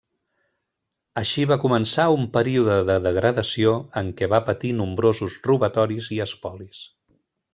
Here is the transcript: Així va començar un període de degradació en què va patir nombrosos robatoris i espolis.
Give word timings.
Així 1.21 1.43
va 1.51 1.57
començar 1.65 2.05
un 2.13 2.23
període 2.37 2.77
de 2.89 2.95
degradació 3.09 3.75
en 4.03 4.09
què 4.21 4.31
va 4.35 4.41
patir 4.49 4.73
nombrosos 4.81 5.39
robatoris 5.51 6.13
i 6.19 6.21
espolis. 6.29 6.83